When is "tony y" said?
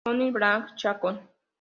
0.03-0.31